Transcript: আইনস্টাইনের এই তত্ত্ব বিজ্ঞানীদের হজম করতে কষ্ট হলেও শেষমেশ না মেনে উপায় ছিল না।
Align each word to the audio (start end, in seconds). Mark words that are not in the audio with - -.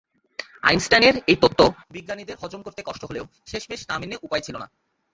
আইনস্টাইনের 0.63 1.15
এই 1.27 1.37
তত্ত্ব 1.41 1.61
বিজ্ঞানীদের 1.91 2.39
হজম 2.41 2.61
করতে 2.63 2.81
কষ্ট 2.85 3.03
হলেও 3.05 3.25
শেষমেশ 3.47 3.81
না 3.89 3.95
মেনে 3.99 4.15
উপায় 4.23 4.43
ছিল 4.43 4.55
না। 4.57 4.67